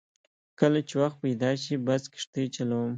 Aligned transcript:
کله 0.59 0.79
چې 0.87 0.95
وخت 1.01 1.17
پیدا 1.23 1.49
شي 1.63 1.75
بس 1.85 2.03
کښتۍ 2.13 2.45
چلوم. 2.55 2.89